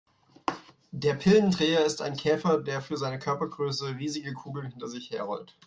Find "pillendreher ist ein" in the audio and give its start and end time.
1.13-2.17